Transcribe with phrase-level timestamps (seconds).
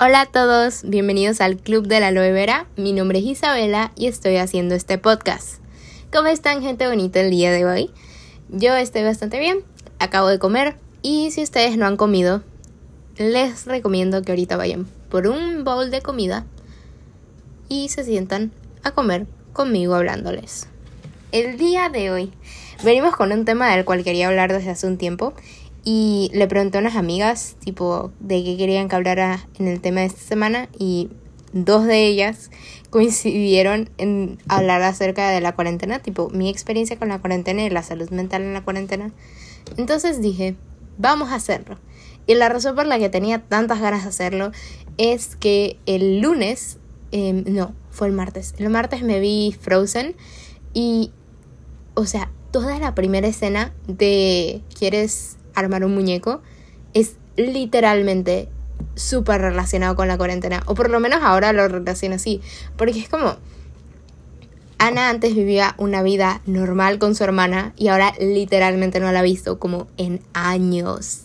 [0.00, 2.66] Hola a todos, bienvenidos al Club de la Aloe Vera.
[2.76, 5.60] Mi nombre es Isabela y estoy haciendo este podcast.
[6.12, 7.90] ¿Cómo están, gente bonita, el día de hoy?
[8.48, 9.58] Yo estoy bastante bien,
[10.00, 12.42] acabo de comer y si ustedes no han comido,
[13.18, 16.44] les recomiendo que ahorita vayan por un bowl de comida
[17.68, 18.50] y se sientan
[18.82, 20.66] a comer conmigo hablándoles.
[21.30, 22.32] El día de hoy
[22.82, 25.34] venimos con un tema del cual quería hablar desde hace un tiempo
[25.84, 30.00] y le pregunté a unas amigas, tipo, de qué querían que hablara en el tema
[30.00, 30.68] de esta semana.
[30.78, 31.10] Y
[31.52, 32.50] dos de ellas
[32.90, 37.82] coincidieron en hablar acerca de la cuarentena, tipo, mi experiencia con la cuarentena y la
[37.82, 39.12] salud mental en la cuarentena.
[39.76, 40.56] Entonces dije,
[40.96, 41.78] vamos a hacerlo.
[42.26, 44.52] Y la razón por la que tenía tantas ganas de hacerlo
[44.96, 46.78] es que el lunes,
[47.12, 48.54] em, no, fue el martes.
[48.56, 50.16] El martes me vi Frozen
[50.72, 51.12] y,
[51.92, 56.42] o sea, toda la primera escena de ¿Quieres armar un muñeco
[56.92, 58.48] es literalmente
[58.94, 60.62] súper relacionado con la cuarentena.
[60.66, 62.40] O por lo menos ahora lo relaciono así.
[62.76, 63.36] Porque es como...
[64.76, 69.22] Ana antes vivía una vida normal con su hermana y ahora literalmente no la ha
[69.22, 71.22] visto como en años.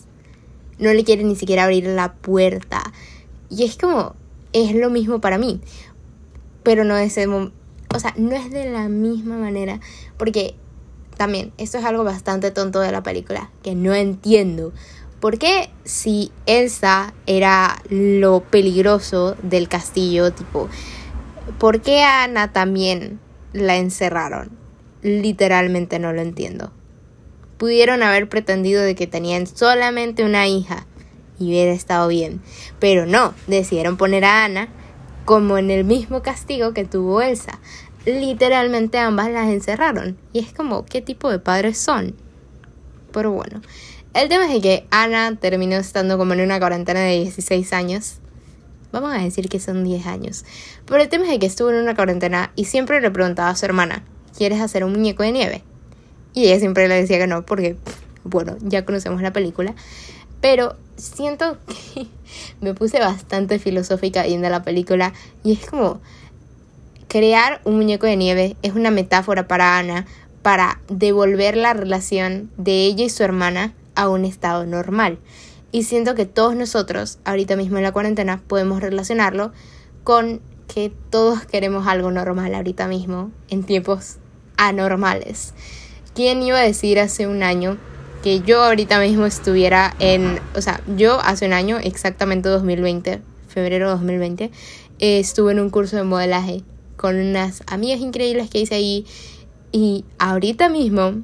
[0.78, 2.80] No le quiere ni siquiera abrir la puerta.
[3.50, 4.14] Y es como,
[4.52, 5.60] es lo mismo para mí.
[6.62, 9.80] Pero no es, o sea, no es de la misma manera.
[10.16, 10.54] Porque
[11.20, 14.72] también, esto es algo bastante tonto de la película, que no entiendo.
[15.20, 20.70] ¿Por qué si Elsa era lo peligroso del castillo, tipo,
[21.58, 23.20] ¿por qué a Ana también
[23.52, 24.48] la encerraron?
[25.02, 26.72] Literalmente no lo entiendo.
[27.58, 30.86] Pudieron haber pretendido de que tenían solamente una hija
[31.38, 32.40] y hubiera estado bien,
[32.78, 34.68] pero no, decidieron poner a Ana
[35.26, 37.60] como en el mismo castigo que tuvo Elsa
[38.06, 40.16] literalmente ambas las encerraron.
[40.32, 42.14] Y es como, ¿qué tipo de padres son?
[43.12, 43.60] Pero bueno,
[44.14, 48.16] el tema es que Ana terminó estando como en una cuarentena de 16 años.
[48.92, 50.44] Vamos a decir que son 10 años.
[50.86, 53.64] Pero el tema es que estuvo en una cuarentena y siempre le preguntaba a su
[53.64, 54.02] hermana,
[54.36, 55.62] ¿quieres hacer un muñeco de nieve?
[56.34, 57.76] Y ella siempre le decía que no, porque,
[58.24, 59.74] bueno, ya conocemos la película.
[60.40, 61.58] Pero siento
[61.94, 62.06] que
[62.60, 65.12] me puse bastante filosófica viendo la película
[65.44, 66.00] y es como,
[67.10, 70.06] Crear un muñeco de nieve es una metáfora para Ana
[70.42, 75.18] para devolver la relación de ella y su hermana a un estado normal.
[75.72, 79.50] Y siento que todos nosotros, ahorita mismo en la cuarentena, podemos relacionarlo
[80.04, 80.40] con
[80.72, 84.18] que todos queremos algo normal ahorita mismo, en tiempos
[84.56, 85.52] anormales.
[86.14, 87.76] ¿Quién iba a decir hace un año
[88.22, 93.86] que yo ahorita mismo estuviera en, o sea, yo hace un año, exactamente 2020, febrero
[93.86, 94.44] de 2020,
[95.00, 96.62] eh, estuve en un curso de modelaje
[97.00, 99.06] con unas amigas increíbles que hice ahí
[99.72, 101.14] y ahorita mismo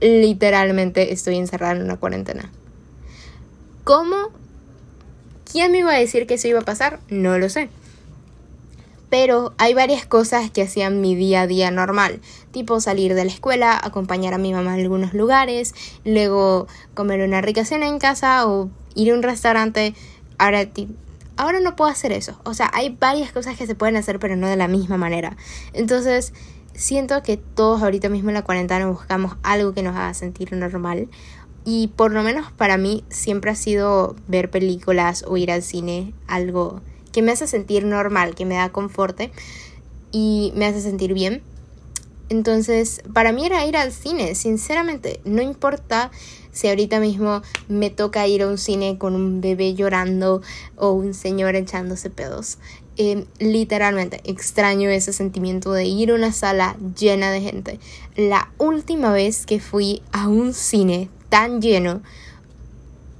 [0.00, 2.52] literalmente estoy encerrada en una cuarentena.
[3.82, 4.28] ¿Cómo?
[5.50, 7.00] ¿Quién me iba a decir que eso iba a pasar?
[7.08, 7.70] No lo sé.
[9.08, 12.20] Pero hay varias cosas que hacían mi día a día normal,
[12.52, 17.40] tipo salir de la escuela, acompañar a mi mamá a algunos lugares, luego comer una
[17.40, 19.92] rica cena en casa o ir a un restaurante.
[20.38, 20.66] Ahora
[21.40, 22.38] ahora no puedo hacer eso.
[22.44, 25.38] O sea, hay varias cosas que se pueden hacer, pero no de la misma manera.
[25.72, 26.34] Entonces,
[26.74, 31.08] siento que todos ahorita mismo en la cuarentena buscamos algo que nos haga sentir normal.
[31.64, 36.12] Y por lo menos para mí siempre ha sido ver películas o ir al cine
[36.26, 39.18] algo que me hace sentir normal, que me da confort
[40.12, 41.42] y me hace sentir bien.
[42.30, 46.12] Entonces, para mí era ir al cine, sinceramente, no importa
[46.52, 50.40] si ahorita mismo me toca ir a un cine con un bebé llorando
[50.76, 52.58] o un señor echándose pedos.
[52.96, 57.80] Eh, literalmente extraño ese sentimiento de ir a una sala llena de gente.
[58.14, 62.00] La última vez que fui a un cine tan lleno,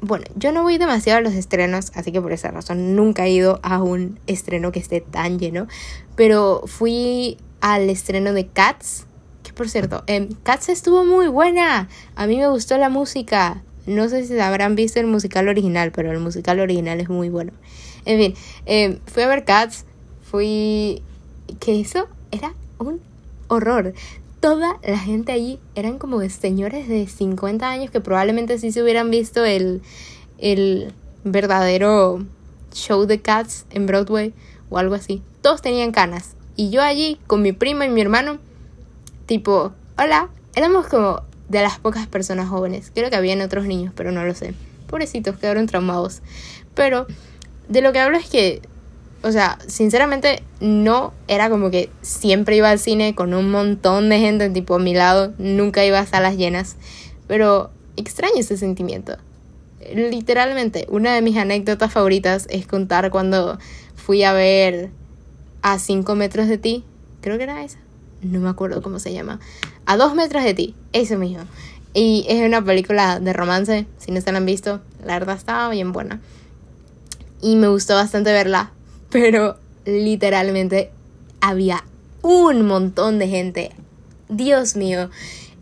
[0.03, 3.32] bueno, yo no voy demasiado a los estrenos, así que por esa razón nunca he
[3.32, 5.66] ido a un estreno que esté tan lleno,
[6.15, 9.06] pero fui al estreno de Cats.
[9.43, 11.88] Que por cierto, eh, Cats estuvo muy buena.
[12.15, 13.62] A mí me gustó la música.
[13.87, 17.53] No sé si habrán visto el musical original, pero el musical original es muy bueno.
[18.04, 18.34] En fin,
[18.66, 19.84] em, fui a ver Cats.
[20.22, 21.03] Fui...
[21.59, 22.09] ¿Qué eso?
[22.30, 23.01] Era un
[23.48, 23.95] horror.
[24.41, 29.10] Toda la gente allí eran como señores de 50 años que probablemente sí se hubieran
[29.10, 29.83] visto el,
[30.39, 32.24] el verdadero
[32.72, 34.33] show de Cats en Broadway
[34.71, 35.22] o algo así.
[35.42, 36.36] Todos tenían canas.
[36.60, 38.39] Y yo allí con mi prima y mi hermano,
[39.24, 42.92] tipo, hola, éramos como de las pocas personas jóvenes.
[42.95, 44.53] Creo que habían otros niños, pero no lo sé.
[44.86, 46.21] Pobrecitos, quedaron traumados.
[46.74, 47.07] Pero
[47.71, 48.60] de lo que hablo es que,
[49.22, 54.18] o sea, sinceramente no era como que siempre iba al cine con un montón de
[54.18, 56.77] gente tipo a mi lado, nunca iba a salas llenas.
[57.27, 59.16] Pero extraño ese sentimiento.
[59.95, 63.59] literalmente, una de mis anécdotas favoritas es contar cuando
[63.95, 64.91] fui a ver
[65.62, 66.84] a 5 metros de ti.
[67.21, 67.78] Creo que era esa.
[68.22, 69.41] No me acuerdo cómo se llama.
[69.86, 70.74] A 2 metros de ti.
[70.92, 71.45] Eso mismo.
[71.92, 73.86] Y es una película de romance.
[73.98, 76.21] Si no se la han visto, la verdad estaba bien buena.
[77.41, 78.72] Y me gustó bastante verla.
[79.10, 80.91] Pero literalmente
[81.41, 81.84] había
[82.22, 83.71] un montón de gente.
[84.28, 85.10] Dios mío.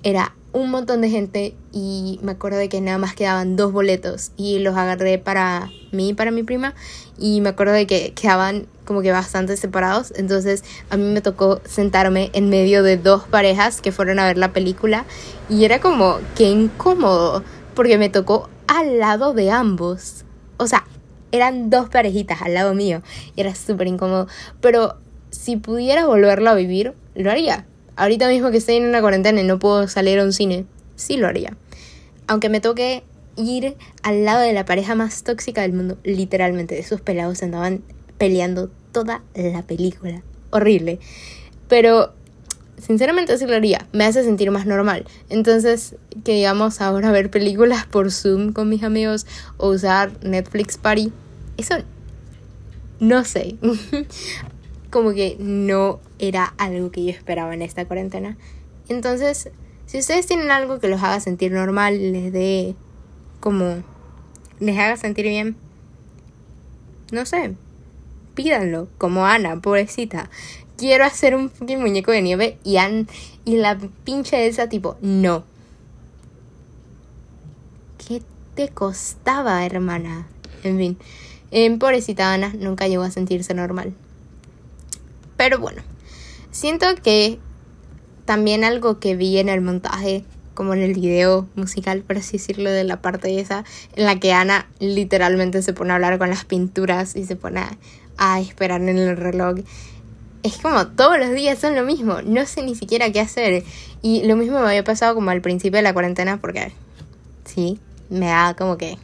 [0.03, 4.33] Era un montón de gente y me acuerdo de que nada más quedaban dos boletos
[4.37, 6.75] y los agarré para mí y para mi prima
[7.19, 10.13] y me acuerdo de que quedaban como que bastante separados.
[10.17, 14.39] Entonces a mí me tocó sentarme en medio de dos parejas que fueron a ver
[14.39, 15.05] la película
[15.49, 17.43] y era como que incómodo
[17.75, 20.25] porque me tocó al lado de ambos.
[20.57, 20.85] O sea
[21.31, 23.03] eran dos parejitas al lado mío
[23.37, 24.29] y era súper incómodo
[24.63, 24.97] pero
[25.31, 27.67] si pudiera volverlo a vivir lo haría
[27.99, 31.17] Ahorita mismo que estoy en una cuarentena y no puedo salir a un cine, sí
[31.17, 31.57] lo haría.
[32.29, 33.03] Aunque me toque
[33.37, 33.75] ir
[34.05, 37.83] al lado de la pareja más tóxica del mundo, literalmente, esos pelados andaban
[38.17, 40.23] peleando toda la película.
[40.51, 41.01] Horrible.
[41.67, 42.15] Pero
[42.81, 43.89] sinceramente sí lo haría.
[43.93, 45.05] Me hace sentir más normal.
[45.29, 51.13] Entonces, que digamos ahora ver películas por Zoom con mis amigos o usar Netflix Party,
[51.57, 51.75] eso
[53.01, 53.57] no sé.
[54.91, 58.37] como que no era algo que yo esperaba en esta cuarentena.
[58.89, 59.51] Entonces,
[59.87, 62.75] si ustedes tienen algo que los haga sentir normal, les dé
[63.41, 63.83] como
[64.61, 65.57] les haga sentir bien,
[67.13, 67.55] no sé,
[68.35, 70.31] pídanlo, como Ana, pobrecita.
[70.77, 72.77] Quiero hacer un muñeco de nieve y,
[73.45, 75.45] y la pinche esa tipo, no.
[78.07, 78.23] ¿Qué
[78.55, 80.27] te costaba, hermana?
[80.65, 80.99] En fin,
[81.51, 83.95] en pobrecita Ana nunca llegó a sentirse normal.
[85.39, 85.83] Pero bueno,
[86.51, 87.39] siento que
[88.27, 92.71] también algo que vi en el montaje, como en el video musical, por así decirlo,
[92.71, 93.65] de la parte esa,
[93.95, 97.63] en la que Ana literalmente se pone a hablar con las pinturas y se pone
[98.19, 99.61] a, esperar en el reloj.
[100.43, 103.63] Es como todos los días son lo mismo, no sé ni siquiera qué hacer.
[104.03, 106.73] Y lo mismo me había pasado como al principio de la cuarentena, porque
[107.45, 107.79] sí,
[108.11, 108.99] me da como que,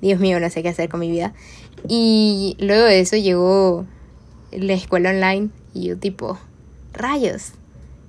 [0.00, 1.34] Dios mío, no sé qué hacer con mi vida.
[1.88, 3.84] Y luego de eso llegó
[4.52, 6.38] la escuela online y yo tipo,
[6.92, 7.52] rayos,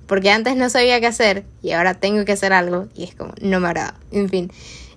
[0.06, 3.32] porque antes no sabía qué hacer y ahora tengo que hacer algo y es como,
[3.40, 3.94] no me agrada.
[4.10, 4.50] En fin,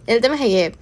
[0.07, 0.75] el tema es que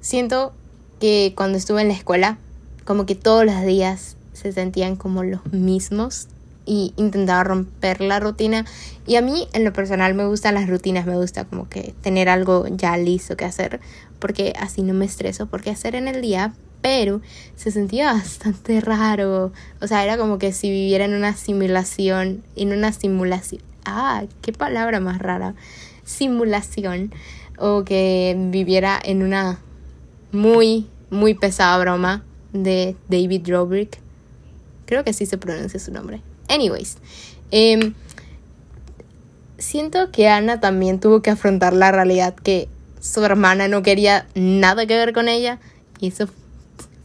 [0.00, 0.52] siento
[1.00, 2.38] que cuando estuve en la escuela,
[2.84, 6.28] como que todos los días se sentían como los mismos
[6.66, 8.64] y intentaba romper la rutina.
[9.06, 12.28] Y a mí en lo personal me gustan las rutinas, me gusta como que tener
[12.28, 13.80] algo ya listo que hacer,
[14.18, 16.54] porque así no me estreso porque hacer en el día,
[16.84, 17.22] pero
[17.56, 19.52] se sentía bastante raro.
[19.80, 23.62] O sea, era como que si viviera en una simulación, en una simulación.
[23.86, 25.54] Ah, qué palabra más rara.
[26.04, 27.10] Simulación.
[27.56, 29.60] O que viviera en una
[30.30, 32.22] muy, muy pesada broma
[32.52, 33.98] de David Dobrik.
[34.84, 36.20] Creo que así se pronuncia su nombre.
[36.50, 36.98] Anyways.
[37.50, 37.94] Em,
[39.56, 42.68] siento que Ana también tuvo que afrontar la realidad que
[43.00, 45.60] su hermana no quería nada que ver con ella.
[45.98, 46.28] Y eso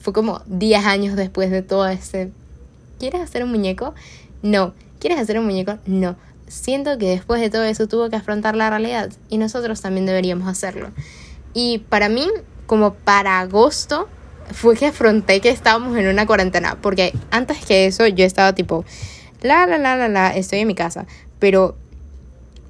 [0.10, 2.32] fue como 10 años después de todo ese...
[2.98, 3.94] ¿Quieres hacer un muñeco?
[4.42, 4.74] No.
[5.00, 5.78] ¿Quieres hacer un muñeco?
[5.86, 6.16] No.
[6.48, 10.48] Siento que después de todo eso tuvo que afrontar la realidad y nosotros también deberíamos
[10.48, 10.90] hacerlo.
[11.54, 12.28] Y para mí,
[12.66, 14.08] como para agosto,
[14.52, 16.80] fue que afronté que estábamos en una cuarentena.
[16.82, 18.86] Porque antes que eso yo estaba tipo,
[19.44, 21.06] la, la, la, la, la, estoy en mi casa.
[21.38, 21.78] Pero,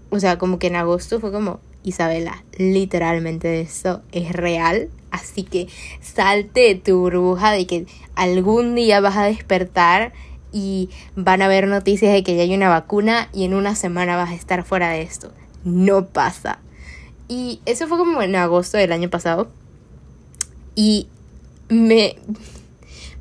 [0.10, 4.90] o sea, como que en agosto fue como, Isabela, literalmente eso es real.
[5.12, 5.68] Así que
[6.01, 7.86] salte de tu burbuja de que
[8.16, 10.13] algún día vas a despertar
[10.51, 14.16] y van a haber noticias de que ya hay una vacuna y en una semana
[14.16, 15.32] vas a estar fuera de esto.
[15.63, 16.60] No pasa.
[17.28, 19.50] Y eso fue como en agosto del año pasado.
[20.75, 21.08] Y
[21.70, 22.16] me,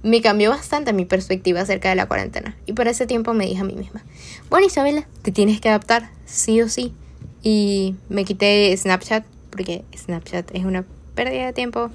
[0.03, 2.57] me cambió bastante mi perspectiva acerca de la cuarentena.
[2.67, 4.03] Y por ese tiempo me dije a mí misma,
[4.49, 6.95] bueno Isabela, te tienes que adaptar, sí o sí.
[7.43, 10.85] Y me quité Snapchat, porque Snapchat es una
[11.19, 11.91] pérdida de tiempo.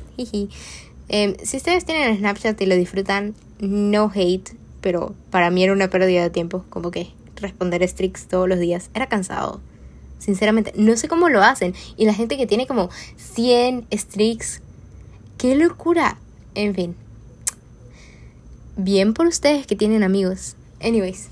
[1.08, 4.50] Em, si ustedes tienen Snapchat y lo disfrutan, no hate,
[4.82, 8.90] pero para mí era una pérdida de tiempo, como que responder streaks todos los días.
[8.94, 9.62] Era cansado.
[10.20, 11.74] Sinceramente, no sé cómo lo hacen.
[11.96, 14.62] Y la gente que tiene como 100 streaks,
[15.38, 16.18] qué locura.
[16.54, 16.94] En fin.
[18.76, 20.58] Bien por ustedes que tienen amigos.
[20.82, 21.30] Anyways.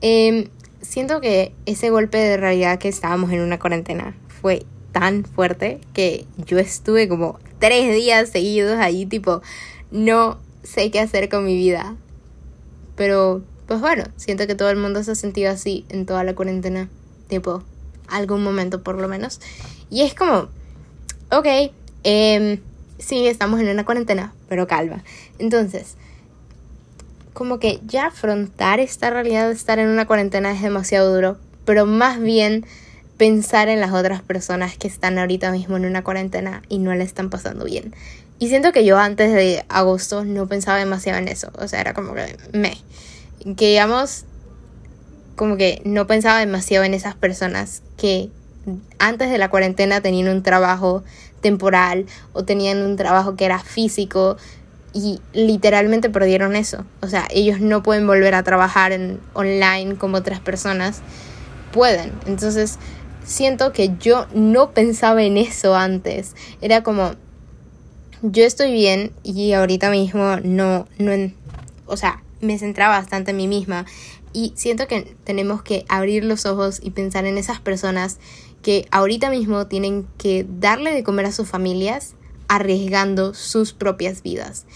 [0.00, 0.48] Em,
[0.82, 6.26] siento que ese golpe de realidad que estábamos en una cuarentena fue tan fuerte que
[6.46, 9.42] yo estuve como tres días seguidos ahí, tipo,
[9.90, 11.96] no sé qué hacer con mi vida.
[12.96, 16.34] Pero, pues bueno, siento que todo el mundo se ha sentido así en toda la
[16.34, 16.88] cuarentena,
[17.28, 17.62] tipo,
[18.08, 19.40] algún momento por lo menos.
[19.90, 20.48] Y es como,
[21.30, 21.46] ok,
[22.02, 22.60] Eh,
[22.98, 25.04] sí, estamos en una cuarentena, pero calma.
[25.38, 25.96] Entonces,
[27.34, 31.86] como que ya afrontar esta realidad de estar en una cuarentena es demasiado duro, pero
[31.86, 32.64] más bien
[33.20, 37.04] pensar en las otras personas que están ahorita mismo en una cuarentena y no le
[37.04, 37.94] están pasando bien.
[38.38, 41.92] Y siento que yo antes de agosto no pensaba demasiado en eso, o sea, era
[41.92, 42.78] como que me,
[43.56, 44.24] que digamos,
[45.36, 48.30] como que no pensaba demasiado en esas personas que
[48.98, 51.04] antes de la cuarentena tenían un trabajo
[51.42, 54.38] temporal o tenían un trabajo que era físico
[54.94, 56.86] y literalmente perdieron eso.
[57.02, 61.02] O sea, ellos no pueden volver a trabajar en online como otras personas
[61.70, 62.12] pueden.
[62.26, 62.78] Entonces,
[63.24, 66.34] siento que yo no pensaba en eso antes.
[66.60, 67.12] Era como
[68.22, 71.34] yo estoy bien y ahorita mismo no no en,
[71.86, 73.86] o sea, me centraba bastante en mí misma
[74.32, 78.18] y siento que tenemos que abrir los ojos y pensar en esas personas
[78.62, 82.14] que ahorita mismo tienen que darle de comer a sus familias
[82.48, 84.66] arriesgando sus propias vidas.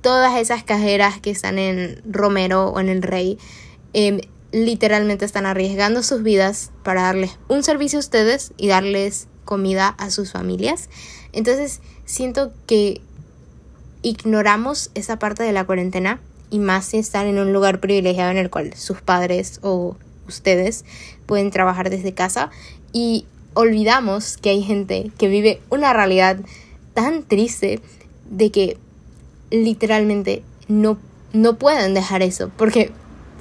[0.00, 3.38] Todas esas cajeras que están en Romero o en El Rey
[3.92, 4.20] em,
[4.52, 10.10] literalmente están arriesgando sus vidas para darles un servicio a ustedes y darles comida a
[10.10, 10.88] sus familias.
[11.32, 13.00] Entonces siento que
[14.02, 18.36] ignoramos esa parte de la cuarentena y más si están en un lugar privilegiado en
[18.36, 19.96] el cual sus padres o
[20.28, 20.84] ustedes
[21.26, 22.50] pueden trabajar desde casa
[22.92, 26.38] y olvidamos que hay gente que vive una realidad
[26.94, 27.80] tan triste
[28.30, 28.76] de que
[29.50, 30.98] literalmente no,
[31.32, 32.92] no pueden dejar eso, porque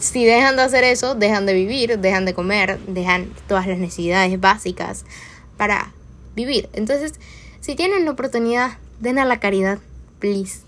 [0.02, 4.38] si dejan de hacer eso, dejan de vivir, dejan de comer, dejan todas las necesidades
[4.40, 5.06] básicas
[5.58, 5.94] para
[6.36, 6.70] vivir.
[6.74, 7.14] Entonces,
[7.60, 9.78] si tienen la oportunidad, den a la caridad,
[10.20, 10.62] please.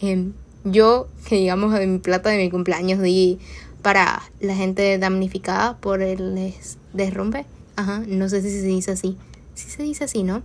[0.00, 0.32] Em,
[0.64, 3.38] yo, que digamos, de mi plata de mi cumpleaños di
[3.82, 6.54] para la gente damnificada por el
[6.94, 7.44] derrumbe.
[7.76, 9.18] Ajá, no sé si se dice así.
[9.54, 10.42] Si se dice así, ¿no?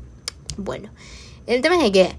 [0.58, 0.90] Bueno,
[1.48, 2.10] el tema es que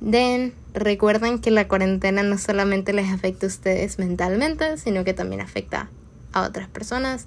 [0.00, 5.40] den, recuerden que la cuarentena no solamente les afecta a ustedes mentalmente, sino que también
[5.40, 5.88] afecta
[6.32, 7.26] a otras personas.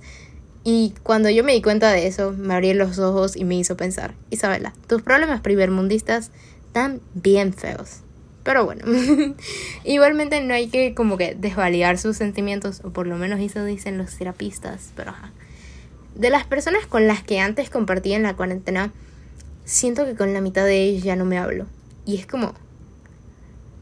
[0.63, 3.75] Y cuando yo me di cuenta de eso, me abrí los ojos y me hizo
[3.75, 6.31] pensar, Isabela, tus problemas primermundistas
[6.67, 8.01] están bien feos.
[8.43, 8.85] Pero bueno,
[9.83, 13.97] igualmente no hay que como que desvalidar sus sentimientos, o por lo menos eso dicen
[13.97, 15.31] los terapistas, pero ajá.
[16.15, 18.91] De las personas con las que antes compartía en la cuarentena,
[19.65, 21.65] siento que con la mitad de ellos ya no me hablo.
[22.05, 22.53] Y es como,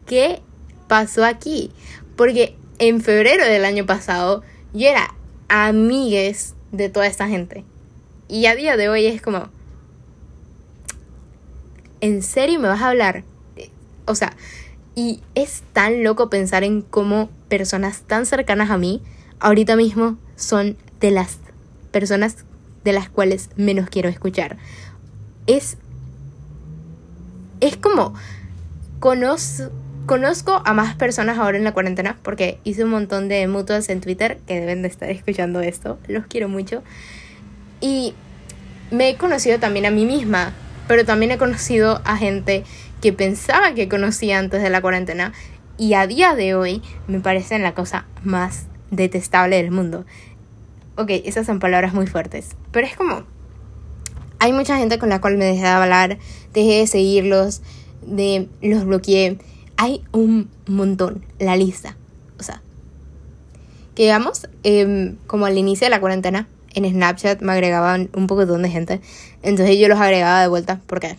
[0.07, 0.41] ¿qué
[0.87, 1.71] pasó aquí?
[2.15, 5.13] Porque en febrero del año pasado yo era
[5.49, 7.63] amigues de toda esta gente.
[8.27, 9.49] Y a día de hoy es como,
[12.01, 13.23] ¿en serio me vas a hablar?
[14.05, 14.35] O sea,
[14.95, 19.01] y es tan loco pensar en cómo personas tan cercanas a mí
[19.39, 21.37] ahorita mismo son de las
[21.91, 22.45] personas
[22.83, 24.57] de las cuales menos quiero escuchar.
[25.45, 25.77] Es.
[27.59, 28.13] Es como.
[28.99, 29.71] Conozco,
[30.07, 34.01] conozco a más personas ahora en la cuarentena porque hice un montón de mutuas en
[34.01, 35.99] Twitter que deben de estar escuchando esto.
[36.07, 36.81] Los quiero mucho.
[37.81, 38.15] Y
[38.89, 40.53] me he conocido también a mí misma,
[40.87, 42.63] pero también he conocido a gente
[43.01, 45.33] que pensaba que conocía antes de la cuarentena
[45.77, 50.05] y a día de hoy me parecen la cosa más detestable del mundo.
[50.95, 53.23] Ok, esas son palabras muy fuertes, pero es como...
[54.39, 56.17] Hay mucha gente con la cual me dejé de hablar,
[56.53, 57.61] dejé de seguirlos,
[58.03, 59.37] de los bloqueé.
[59.77, 61.95] Hay un montón, la lista.
[62.39, 62.61] O sea,
[63.95, 68.45] que digamos, em, como al inicio de la cuarentena, en Snapchat me agregaban un poco
[68.45, 69.01] de gente.
[69.41, 71.17] Entonces yo los agregaba de vuelta porque,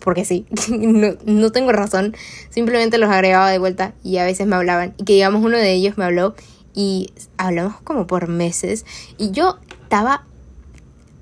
[0.00, 2.16] porque sí, no, no tengo razón.
[2.50, 4.94] Simplemente los agregaba de vuelta y a veces me hablaban.
[4.96, 6.34] Y que digamos uno de ellos me habló
[6.74, 8.84] y hablamos como por meses
[9.16, 10.24] y yo estaba,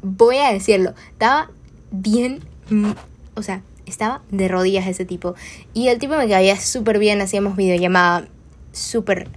[0.02, 1.50] voy a decirlo, estaba
[1.90, 2.40] bien,
[3.34, 3.62] o sea,
[3.92, 5.34] estaba de rodillas ese tipo.
[5.74, 8.28] Y el tipo me caía súper bien, hacíamos videollamada,
[8.72, 9.28] súper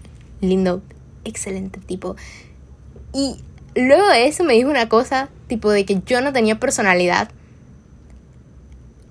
[0.42, 0.82] lindo,
[1.24, 2.16] excelente tipo.
[3.14, 3.38] Y
[3.76, 7.30] luego de eso me dijo una cosa, tipo de que yo no tenía personalidad.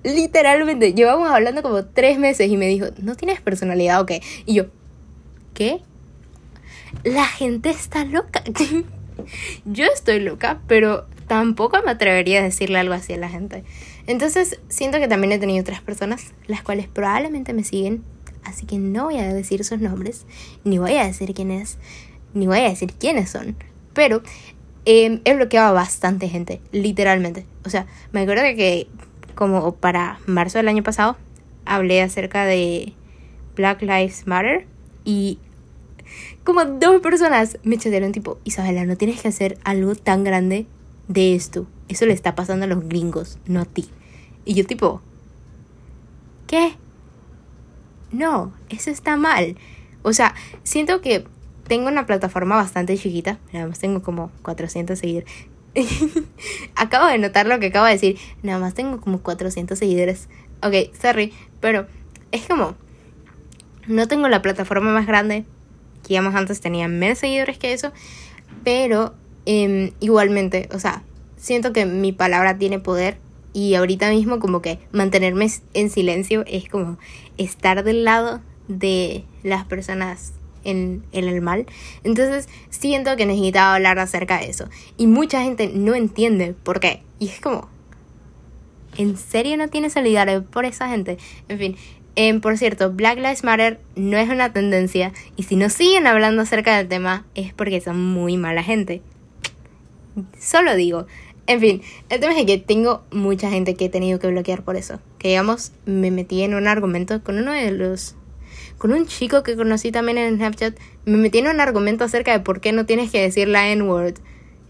[0.03, 4.21] Literalmente, llevamos hablando como tres meses y me dijo, ¿no tienes personalidad o qué?
[4.45, 4.65] Y yo,
[5.53, 5.81] ¿qué?
[7.03, 8.43] la gente está loca.
[9.65, 13.63] Yo estoy loca, pero tampoco me atrevería a decirle algo así a la gente.
[14.07, 18.03] Entonces, siento que también he tenido otras personas, las cuales probablemente me siguen,
[18.43, 20.25] así que no voy a decir sus nombres,
[20.63, 21.77] ni voy a decir quién es,
[22.33, 23.55] ni voy a decir quiénes son.
[23.93, 24.21] Pero
[24.85, 27.45] em, he bloqueado a bastante gente, literalmente.
[27.65, 28.87] O sea, me acuerdo que
[29.33, 31.17] como para marzo del año pasado
[31.65, 32.93] hablé acerca de
[33.55, 34.67] Black Lives Matter
[35.03, 35.39] y
[36.43, 40.67] como dos personas me chatearon tipo, Isabela, no tienes que hacer algo tan grande
[41.07, 41.67] de esto.
[41.87, 43.89] Eso le está pasando a los gringos, no a ti.
[44.43, 45.01] Y yo tipo,
[46.47, 46.73] ¿qué?
[48.11, 49.57] No, eso está mal.
[50.03, 51.25] O sea, siento que
[51.67, 55.29] tengo una plataforma bastante chiquita, nada más tengo como 400 seguidores.
[56.75, 60.29] acabo de notar lo que acabo de decir, nada más tengo como 400 seguidores.
[60.61, 61.87] Ok, sorry, pero
[62.31, 62.75] es como,
[63.87, 65.45] no tengo la plataforma más grande,
[66.03, 67.91] que digamos antes tenía menos seguidores que eso,
[68.63, 69.15] pero
[69.45, 71.03] em, igualmente, o sea,
[71.37, 73.17] siento que mi palabra tiene poder
[73.53, 76.97] y ahorita mismo como que mantenerme en silencio es como
[77.37, 80.33] estar del lado de las personas
[80.65, 81.65] en, el mal.
[82.03, 84.67] Entonces siento que necesitaba hablar acerca de eso.
[84.97, 87.03] Y mucha gente no entiende por qué.
[87.19, 87.69] Y es como,
[88.97, 91.17] ¿en serio no tienes solidaridad por esa gente?
[91.47, 91.77] En fin,
[92.15, 95.13] em, por cierto, Black Lives Matter no es una tendencia.
[95.37, 99.01] Y si no siguen hablando acerca del tema es porque son muy mala gente.
[100.39, 101.07] Solo digo.
[101.47, 104.75] En fin, el tema es que tengo mucha gente que he tenido que bloquear por
[104.75, 104.99] eso.
[105.19, 108.15] Que digamos, me metí en un argumento con uno de los
[108.77, 112.41] con un chico que conocí también en Snapchat, me metí en un argumento acerca de
[112.41, 114.15] por qué no tienes que decir la N-word.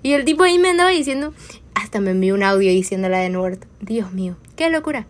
[0.04, 1.34] Y el tipo ahí me andaba diciendo,
[1.74, 3.60] hasta me envió un audio diciendo la N-word.
[3.82, 5.08] Dios mío, qué locura.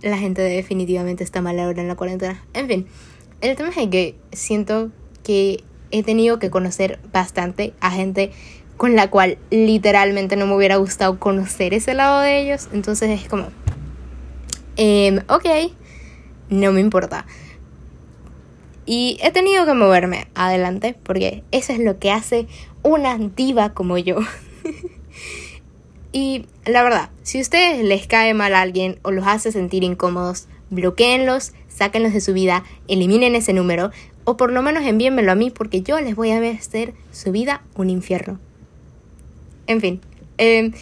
[0.00, 2.42] La gente definitivamente está mal ahora en la cuarentena.
[2.54, 2.86] En fin,
[3.40, 4.90] el tema es que siento
[5.22, 8.32] que he tenido que conocer bastante a gente
[8.78, 12.68] con la cual literalmente no me hubiera gustado conocer ese lado de ellos.
[12.72, 13.48] Entonces es como,
[14.76, 15.72] eh, ok,
[16.48, 17.26] no me importa.
[18.86, 22.46] Y he tenido que moverme adelante porque eso es lo que hace
[22.82, 24.18] una diva como yo.
[26.12, 29.82] y la verdad, si a ustedes les cae mal a alguien o los hace sentir
[29.82, 33.90] incómodos, bloqueenlos, sáquenlos de su vida, eliminen ese número
[34.22, 37.62] o por lo menos envíenmelo a mí porque yo les voy a hacer su vida
[37.74, 38.38] un infierno.
[39.68, 40.00] En fin,
[40.38, 40.72] em,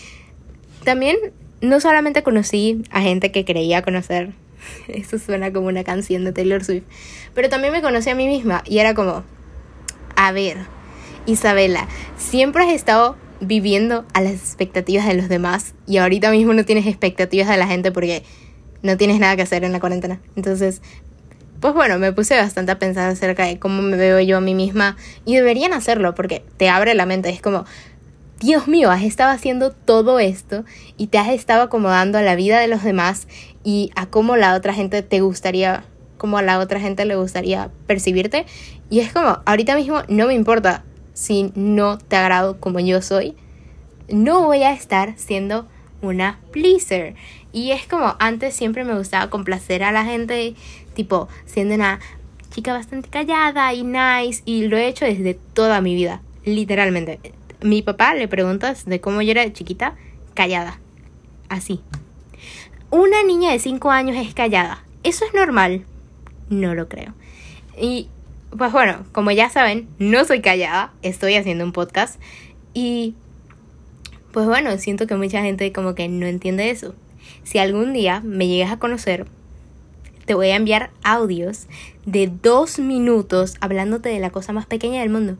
[0.84, 1.16] también
[1.60, 4.32] no solamente conocí a gente que creía conocer
[4.88, 6.84] Eso suena como una canción de Taylor Swift.
[7.34, 9.24] Pero también me conocí a mí misma y era como,
[10.16, 10.58] a ver,
[11.26, 16.64] Isabela, siempre has estado viviendo a las expectativas de los demás y ahorita mismo no
[16.64, 18.22] tienes expectativas de la gente porque
[18.82, 20.20] no tienes nada que hacer en la cuarentena.
[20.36, 20.80] Entonces,
[21.60, 24.54] pues bueno, me puse bastante a pensar acerca de cómo me veo yo a mí
[24.54, 27.28] misma y deberían hacerlo porque te abre la mente.
[27.28, 27.64] Es como,
[28.40, 30.66] Dios mío, has estado haciendo todo esto
[30.98, 33.28] y te has estado acomodando a la vida de los demás
[33.64, 35.84] y a cómo la otra gente te gustaría,
[36.18, 38.44] cómo a la otra gente le gustaría percibirte.
[38.90, 43.34] Y es como, ahorita mismo no me importa si no te agrado como yo soy,
[44.10, 45.66] no voy a estar siendo
[46.02, 47.14] una pleaser.
[47.54, 50.54] Y es como, antes siempre me gustaba complacer a la gente,
[50.92, 52.00] tipo, siendo una
[52.50, 57.18] chica bastante callada y nice, y lo he hecho desde toda mi vida, literalmente.
[57.66, 59.96] Mi papá le preguntas de cómo yo era chiquita,
[60.34, 60.78] callada,
[61.48, 61.80] así.
[62.90, 64.84] Una niña de 5 años es callada.
[65.02, 65.84] ¿Eso es normal?
[66.48, 67.14] No lo creo.
[67.76, 68.08] Y
[68.56, 72.20] pues bueno, como ya saben, no soy callada, estoy haciendo un podcast
[72.72, 73.16] y
[74.30, 76.94] pues bueno, siento que mucha gente como que no entiende eso.
[77.42, 79.26] Si algún día me llegas a conocer,
[80.24, 81.66] te voy a enviar audios
[82.04, 85.36] de dos minutos hablándote de la cosa más pequeña del mundo.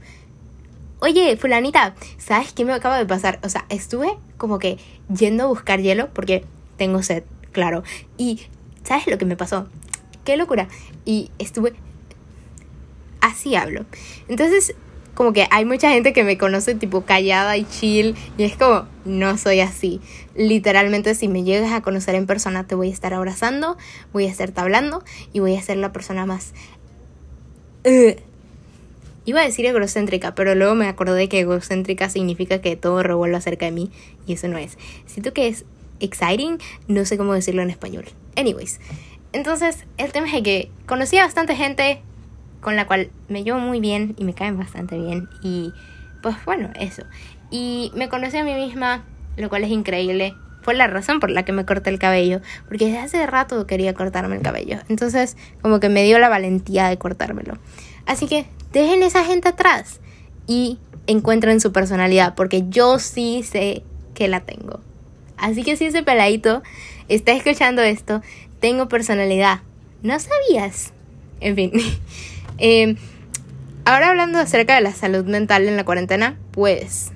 [1.07, 3.38] Oye, fulanita, ¿sabes qué me acaba de pasar?
[3.45, 4.77] O sea, estuve como que
[5.09, 6.45] yendo a buscar hielo porque
[6.77, 7.85] tengo sed claro.
[8.19, 8.40] Y,
[8.83, 9.69] ¿sabes lo que me pasó?
[10.25, 10.66] Qué locura.
[11.05, 11.75] Y estuve...
[13.21, 13.87] Así hablo.
[14.27, 14.75] Entonces,
[15.14, 18.88] como que hay mucha gente que me conoce tipo callada y chill y es como,
[19.05, 20.01] no soy así.
[20.35, 23.77] Literalmente si me llegas a conocer en persona te voy a estar abrazando,
[24.12, 26.53] voy a estarte hablando y voy a ser la persona más...
[27.85, 28.26] Uh,
[29.27, 33.67] iba a decir egocéntrica, pero luego me acordé que egocéntrica significa que todo revuelve acerca
[33.67, 33.91] de mí
[34.27, 34.79] y eso no es.
[35.05, 35.67] Siento que es
[36.01, 36.59] exciting,
[36.89, 38.07] no sé cómo decirlo en español.
[38.37, 38.81] Anyways,
[39.33, 42.01] entonces el tema es que conocí a bastante gente
[42.61, 45.73] con la cual me llevo muy bien y me caen bastante bien y
[46.23, 47.03] pues bueno, eso.
[47.51, 49.05] Y me conocí a mí misma,
[49.37, 50.35] lo cual es increíble.
[50.62, 53.95] Fue la razón por la que me corté el cabello, porque desde hace rato quería
[53.95, 54.79] cortarme el cabello.
[54.89, 57.59] Entonces, como que me dio la valentía de cortármelo.
[58.05, 60.00] Así que dejen esa gente atrás
[60.46, 63.83] y encuentren su personalidad, porque yo sí sé
[64.14, 64.81] que la tengo.
[65.37, 66.62] Así que si ese peladito
[67.09, 68.22] está escuchando esto,
[68.61, 69.61] tengo personalidad.
[70.02, 70.92] ¿No sabías?
[71.40, 71.72] En fin.
[72.59, 72.96] Em,
[73.85, 77.12] ahora hablando acerca de la salud mental en la cuarentena, pues...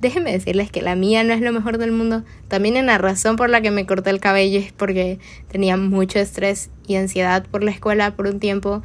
[0.00, 2.22] Déjenme decirles que la mía no es lo mejor del mundo.
[2.46, 6.20] También en la razón por la que me corté el cabello es porque tenía mucho
[6.20, 8.82] estrés y ansiedad por la escuela por un tiempo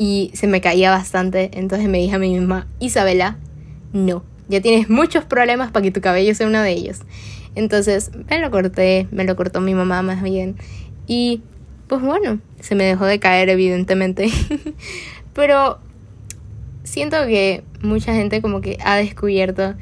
[0.00, 1.50] y se me caía bastante.
[1.52, 3.36] Entonces me dije a mí misma, Isabela,
[3.92, 7.00] no, ya tienes muchos problemas para que tu cabello sea uno de ellos.
[7.54, 10.56] Entonces me lo corté, me lo cortó mi mamá más bien.
[11.06, 11.42] Y
[11.86, 14.30] pues bueno, se me dejó de caer evidentemente.
[15.34, 15.80] Pero
[16.82, 19.74] siento que mucha gente como que ha descubierto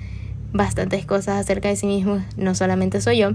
[0.52, 3.34] bastantes cosas acerca de sí mismos, no solamente soy yo.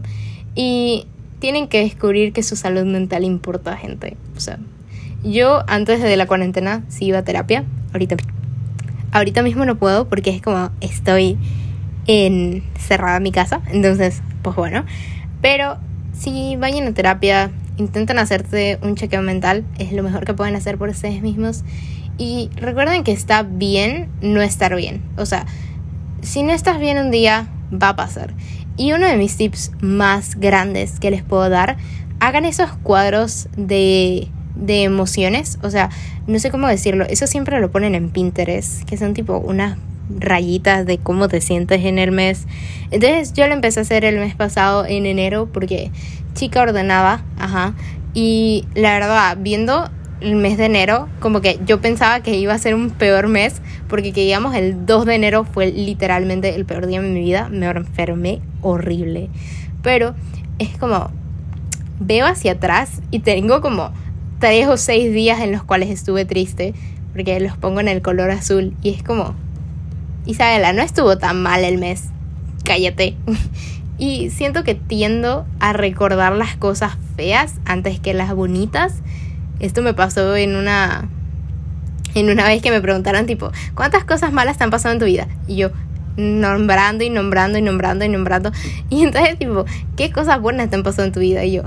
[0.53, 1.07] Y
[1.39, 4.17] tienen que descubrir que su salud mental importa, gente.
[4.35, 4.59] O sea,
[5.23, 7.65] yo antes de la cuarentena sí iba a terapia.
[7.93, 8.15] Ahorita,
[9.11, 11.37] ahorita mismo no puedo porque es como estoy
[12.07, 13.61] encerrada en mi casa.
[13.71, 14.85] Entonces, pues bueno.
[15.41, 15.77] Pero
[16.13, 19.65] si vayan a terapia, intenten hacerte un chequeo mental.
[19.79, 21.63] Es lo mejor que pueden hacer por ustedes mismos.
[22.17, 25.01] Y recuerden que está bien no estar bien.
[25.17, 25.45] O sea,
[26.21, 28.33] si no estás bien un día, va a pasar.
[28.77, 31.77] Y uno de mis tips más grandes que les puedo dar,
[32.19, 34.29] hagan esos cuadros de,
[34.63, 35.59] de emociones.
[35.61, 35.89] O sea,
[36.25, 37.05] no sé cómo decirlo.
[37.09, 39.77] Eso siempre lo ponen en Pinterest, que son tipo unas
[40.19, 42.45] rayitas de cómo te sientes en el mes.
[42.91, 45.91] Entonces yo lo empecé a hacer el mes pasado en enero porque
[46.33, 47.73] chica ordenaba, ajá.
[48.13, 49.89] Y la verdad, viendo
[50.21, 53.61] el mes de enero, como que yo pensaba que iba a ser un peor mes,
[53.89, 57.49] porque que digamos el 2 de enero fue literalmente el peor día de mi vida,
[57.49, 59.29] me enfermé horrible.
[59.81, 60.15] Pero
[60.59, 61.09] es como,
[61.99, 63.91] veo hacia atrás y tengo como
[64.43, 66.73] 3 o 6 días en los cuales estuve triste,
[67.13, 69.35] porque los pongo en el color azul y es como,
[70.25, 72.09] Isabela, no estuvo tan mal el mes,
[72.65, 73.15] cállate.
[73.97, 78.95] Y siento que tiendo a recordar las cosas feas antes que las bonitas
[79.59, 81.07] esto me pasó en una
[82.13, 85.05] en una vez que me preguntaron tipo, ¿cuántas cosas malas te han pasado en tu
[85.05, 85.27] vida?
[85.47, 85.69] Y yo
[86.17, 88.51] nombrando y nombrando y nombrando y nombrando.
[88.89, 89.63] Y entonces tipo,
[89.95, 91.45] ¿qué cosas buenas te han pasado en tu vida?
[91.45, 91.63] Y yo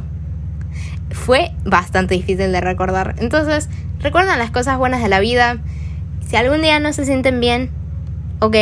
[1.16, 3.16] fue bastante difícil de recordar.
[3.18, 3.68] Entonces,
[4.00, 5.59] recuerdan las cosas buenas de la vida.
[6.29, 7.70] Si algún día no se sienten bien,
[8.40, 8.57] ok,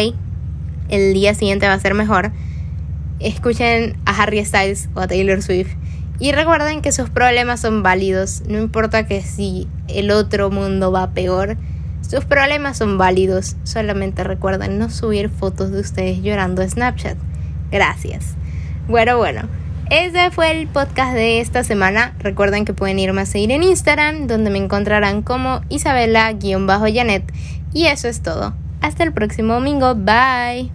[0.89, 2.33] el día siguiente va a ser mejor.
[3.21, 5.73] Escuchen a Harry Styles o a Taylor Swift
[6.19, 11.11] y recuerden que sus problemas son válidos, no importa que si el otro mundo va
[11.11, 11.57] peor,
[12.09, 13.57] sus problemas son válidos.
[13.65, 17.17] Solamente recuerden no subir fotos de ustedes llorando a Snapchat.
[17.71, 18.35] Gracias.
[18.89, 19.43] Bueno, bueno.
[19.91, 22.15] Ese fue el podcast de esta semana.
[22.19, 27.33] Recuerden que pueden irme a seguir en Instagram, donde me encontrarán como Isabela-Janet.
[27.73, 28.55] Y eso es todo.
[28.81, 29.95] Hasta el próximo domingo.
[29.95, 30.71] Bye.